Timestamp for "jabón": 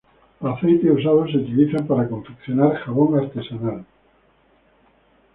2.77-3.19